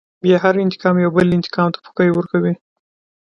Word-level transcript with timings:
بيا 0.23 0.37
هر 0.43 0.55
انتقام 0.61 0.95
يوه 1.03 1.11
بل 1.15 1.27
انتقام 1.37 1.67
ته 1.73 1.79
پوکی 1.85 2.09
ورکوي. 2.13 2.53